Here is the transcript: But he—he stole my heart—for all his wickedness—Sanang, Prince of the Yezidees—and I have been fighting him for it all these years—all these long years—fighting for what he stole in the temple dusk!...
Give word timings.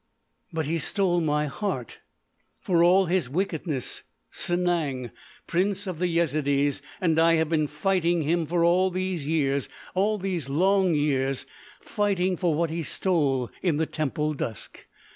But 0.51 0.65
he—he 0.65 0.79
stole 0.79 1.21
my 1.21 1.45
heart—for 1.45 2.83
all 2.83 3.05
his 3.05 3.29
wickedness—Sanang, 3.29 5.11
Prince 5.45 5.85
of 5.85 5.99
the 5.99 6.07
Yezidees—and 6.07 7.19
I 7.19 7.35
have 7.35 7.49
been 7.49 7.67
fighting 7.67 8.23
him 8.23 8.47
for 8.47 8.63
it 8.63 8.65
all 8.65 8.89
these 8.89 9.27
years—all 9.27 10.17
these 10.17 10.49
long 10.49 10.95
years—fighting 10.95 12.35
for 12.37 12.55
what 12.55 12.71
he 12.71 12.81
stole 12.81 13.51
in 13.61 13.77
the 13.77 13.85
temple 13.85 14.33
dusk!... 14.33 14.87